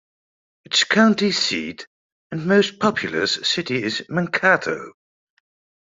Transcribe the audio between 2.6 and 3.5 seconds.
populous